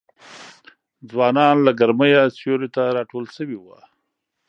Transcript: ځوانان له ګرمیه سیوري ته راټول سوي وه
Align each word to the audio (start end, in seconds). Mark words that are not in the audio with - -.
ځوانان 1.09 1.55
له 1.65 1.71
ګرمیه 1.79 2.23
سیوري 2.37 2.69
ته 2.75 2.83
راټول 2.97 3.25
سوي 3.35 3.57
وه 3.61 3.79